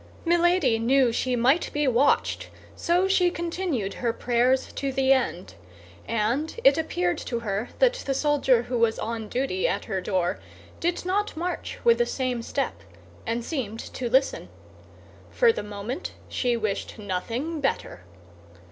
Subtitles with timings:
[0.25, 5.53] Milady knew she might be watched, so she continued her prayers to the end;
[6.07, 10.39] and it appeared to her that the soldier who was on duty at her door
[10.79, 12.81] did not march with the same step,
[13.27, 14.49] and seemed to listen.
[15.29, 18.01] For the moment she wished nothing better.